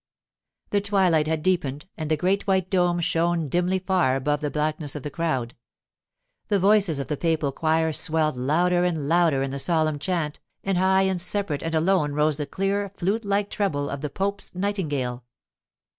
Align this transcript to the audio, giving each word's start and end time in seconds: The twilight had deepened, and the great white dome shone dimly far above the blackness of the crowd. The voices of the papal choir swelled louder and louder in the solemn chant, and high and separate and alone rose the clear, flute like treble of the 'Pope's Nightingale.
The 0.71 0.81
twilight 0.81 1.27
had 1.27 1.43
deepened, 1.43 1.85
and 1.95 2.09
the 2.09 2.17
great 2.17 2.47
white 2.47 2.71
dome 2.71 2.99
shone 3.01 3.49
dimly 3.49 3.77
far 3.77 4.15
above 4.15 4.41
the 4.41 4.49
blackness 4.49 4.95
of 4.95 5.03
the 5.03 5.11
crowd. 5.11 5.55
The 6.47 6.57
voices 6.57 6.97
of 6.97 7.07
the 7.07 7.15
papal 7.15 7.51
choir 7.51 7.93
swelled 7.93 8.35
louder 8.35 8.83
and 8.83 9.07
louder 9.07 9.43
in 9.43 9.51
the 9.51 9.59
solemn 9.59 9.99
chant, 9.99 10.39
and 10.63 10.79
high 10.79 11.03
and 11.03 11.21
separate 11.21 11.61
and 11.61 11.75
alone 11.75 12.13
rose 12.13 12.37
the 12.37 12.47
clear, 12.47 12.89
flute 12.97 13.25
like 13.25 13.51
treble 13.51 13.91
of 13.91 14.01
the 14.01 14.09
'Pope's 14.09 14.55
Nightingale. 14.55 15.23